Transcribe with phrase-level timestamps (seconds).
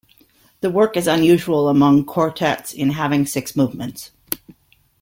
[0.61, 4.09] The work is unusual among quartets in having six movements.